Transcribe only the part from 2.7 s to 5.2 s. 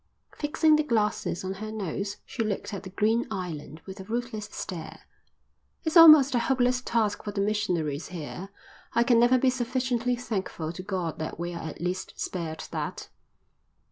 at the green island with a ruthless stare.